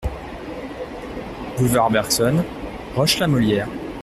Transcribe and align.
Boulevard 1.55 1.91
Bergson, 1.91 2.43
Roche-la-Molière 2.95 3.67